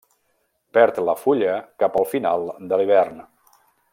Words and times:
Perd 0.77 1.01
la 1.09 1.15
fulla 1.25 1.59
cap 1.85 2.01
al 2.01 2.09
final 2.15 2.49
de 2.73 2.81
l'hivern. 2.83 3.23